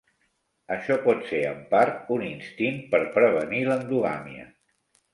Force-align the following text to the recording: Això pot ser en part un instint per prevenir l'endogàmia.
Això 0.75 0.97
pot 1.03 1.21
ser 1.33 1.43
en 1.51 1.61
part 1.75 2.11
un 2.17 2.25
instint 2.31 2.83
per 2.97 3.05
prevenir 3.21 3.65
l'endogàmia. 3.71 4.53